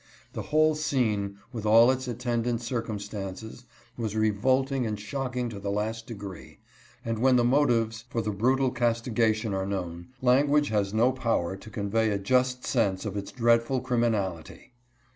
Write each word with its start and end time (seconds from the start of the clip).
The 0.33 0.41
whole 0.49 0.73
scene, 0.73 1.37
with 1.53 1.63
all 1.63 1.91
its 1.91 2.07
attend 2.07 2.47
ant 2.47 2.59
circumstances, 2.61 3.65
was 3.95 4.15
revolting 4.15 4.87
and 4.87 4.99
shocking 4.99 5.47
to 5.49 5.59
the 5.59 5.69
last 5.69 6.07
degree, 6.07 6.57
and 7.05 7.19
when 7.19 7.35
the 7.35 7.43
motives 7.43 8.05
for 8.09 8.19
the 8.23 8.31
brutal 8.31 8.71
castigation 8.71 9.53
are 9.53 9.63
known, 9.67 10.07
language 10.19 10.69
has 10.69 10.91
no 10.91 11.11
power 11.11 11.55
to 11.55 11.69
convey 11.69 12.09
a 12.09 12.17
just 12.17 12.65
sense 12.65 13.05
of 13.05 13.15
its 13.15 13.31
dreadful 13.31 13.79
criminality. 13.81 14.73